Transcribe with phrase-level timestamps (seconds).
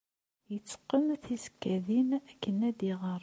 [0.51, 3.19] Yetteqqen tisekkadin akken ad iɣer.